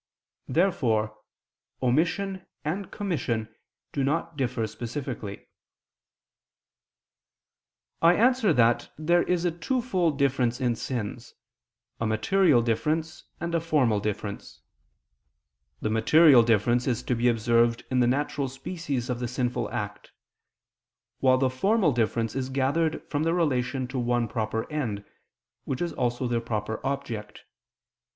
[0.47, 1.15] Therefore
[1.79, 3.53] omission and commission
[3.91, 5.45] do not differ specifically.
[8.01, 11.35] I answer that, There is a twofold difference in sins;
[11.99, 14.61] a material difference and a formal difference:
[15.81, 20.09] the material difference is to be observed in the natural species of the sinful act;
[21.19, 25.05] while the formal difference is gathered from their relation to one proper end,
[25.65, 27.43] which is also their proper object.